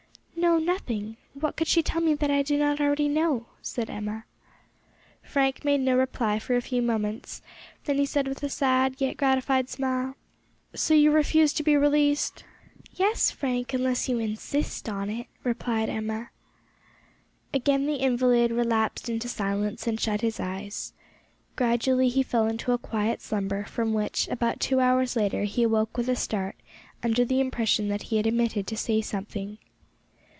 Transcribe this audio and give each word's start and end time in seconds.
"No, 0.35 0.57
nothing; 0.57 1.17
what 1.39 1.55
could 1.55 1.67
she 1.67 1.83
tell 1.83 2.01
me 2.01 2.15
that 2.15 2.31
I 2.31 2.41
do 2.41 2.57
not 2.57 2.81
already 2.81 3.07
know?" 3.07 3.45
said 3.61 3.91
Emma. 3.91 4.25
Frank 5.21 5.63
made 5.63 5.81
no 5.81 5.95
reply 5.95 6.39
for 6.39 6.55
a 6.55 6.61
few 6.63 6.81
moments, 6.81 7.43
then 7.85 7.97
he 7.99 8.07
said 8.07 8.27
with 8.27 8.41
a 8.41 8.49
sad 8.49 8.95
yet 8.97 9.17
gratified 9.17 9.69
smile 9.69 10.15
"So 10.73 10.95
you 10.95 11.11
refuse 11.11 11.53
to 11.53 11.63
be 11.63 11.77
released?" 11.77 12.43
"Yes, 12.91 13.29
Frank, 13.29 13.71
unless 13.73 14.09
you 14.09 14.17
insist 14.17 14.89
on 14.89 15.11
it," 15.11 15.27
replied 15.43 15.89
Emma. 15.89 16.31
Again 17.53 17.85
the 17.85 17.97
invalid 18.01 18.51
relapsed 18.51 19.09
into 19.09 19.29
silence 19.29 19.85
and 19.85 19.99
shut 19.99 20.21
his 20.21 20.39
eyes. 20.39 20.91
Gradually 21.55 22.09
he 22.09 22.23
fell 22.23 22.47
into 22.47 22.71
a 22.71 22.79
quiet 22.79 23.21
slumber, 23.21 23.63
from 23.65 23.93
which, 23.93 24.27
about 24.29 24.59
two 24.59 24.79
hours 24.79 25.15
later, 25.15 25.43
he 25.43 25.63
awoke 25.63 25.95
with 25.97 26.09
a 26.09 26.15
start 26.15 26.55
under 27.03 27.23
the 27.23 27.39
impression 27.39 27.89
that 27.89 28.03
he 28.03 28.17
had 28.17 28.25
omitted 28.27 28.65
to 28.65 28.75
say 28.75 29.01
something. 29.01 29.59